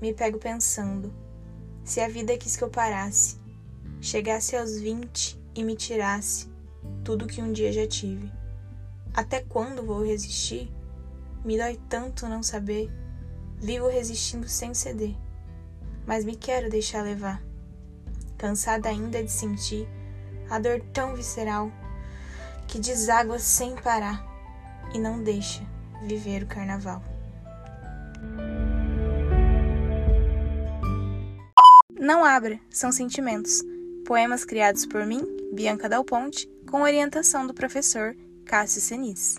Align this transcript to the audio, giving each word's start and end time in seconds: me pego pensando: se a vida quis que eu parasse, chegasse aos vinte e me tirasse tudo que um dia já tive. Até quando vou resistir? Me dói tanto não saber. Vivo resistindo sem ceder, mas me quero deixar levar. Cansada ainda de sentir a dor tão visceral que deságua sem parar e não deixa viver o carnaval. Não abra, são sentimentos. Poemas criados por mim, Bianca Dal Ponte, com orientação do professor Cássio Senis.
me 0.00 0.12
pego 0.12 0.38
pensando: 0.38 1.12
se 1.84 2.00
a 2.00 2.08
vida 2.08 2.36
quis 2.36 2.56
que 2.56 2.64
eu 2.64 2.70
parasse, 2.70 3.36
chegasse 4.00 4.56
aos 4.56 4.78
vinte 4.78 5.40
e 5.54 5.64
me 5.64 5.74
tirasse 5.74 6.48
tudo 7.04 7.26
que 7.26 7.42
um 7.42 7.52
dia 7.52 7.72
já 7.72 7.86
tive. 7.86 8.30
Até 9.14 9.40
quando 9.40 9.84
vou 9.84 10.04
resistir? 10.04 10.70
Me 11.44 11.56
dói 11.56 11.80
tanto 11.88 12.28
não 12.28 12.42
saber. 12.42 12.90
Vivo 13.60 13.88
resistindo 13.88 14.48
sem 14.48 14.72
ceder, 14.72 15.16
mas 16.06 16.24
me 16.24 16.36
quero 16.36 16.70
deixar 16.70 17.02
levar. 17.02 17.42
Cansada 18.36 18.88
ainda 18.88 19.20
de 19.20 19.32
sentir 19.32 19.88
a 20.48 20.60
dor 20.60 20.80
tão 20.92 21.16
visceral 21.16 21.72
que 22.68 22.78
deságua 22.78 23.38
sem 23.40 23.74
parar 23.74 24.24
e 24.94 24.98
não 24.98 25.22
deixa 25.22 25.66
viver 26.06 26.44
o 26.44 26.46
carnaval. 26.46 27.02
Não 31.98 32.24
abra, 32.24 32.60
são 32.70 32.92
sentimentos. 32.92 33.62
Poemas 34.06 34.44
criados 34.44 34.86
por 34.86 35.04
mim, 35.04 35.24
Bianca 35.52 35.88
Dal 35.88 36.04
Ponte, 36.04 36.48
com 36.68 36.82
orientação 36.82 37.46
do 37.46 37.52
professor 37.52 38.16
Cássio 38.44 38.80
Senis. 38.80 39.36